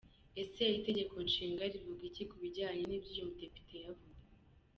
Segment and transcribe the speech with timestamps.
[0.41, 4.23] Ese Itegeko Nshinga rivuga iki ku bijyanye n’ibyo uyu mudepite yavuze?.